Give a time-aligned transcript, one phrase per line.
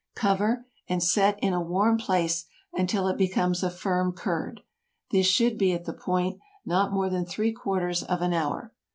[0.15, 4.61] Cover, and set in a warm place until it becomes a firm curd;
[5.11, 8.73] this should be, at the most, not more than three quarters of an hour.